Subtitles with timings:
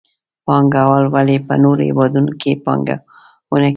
[0.45, 2.97] پانګوال ولې په نورو هېوادونو کې پانګونه
[3.51, 3.69] کوي؟